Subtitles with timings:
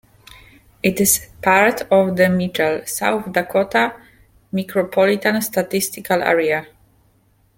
[0.81, 3.95] It is part of the Mitchell, South Dakota
[4.51, 6.65] Micropolitan Statistical Area.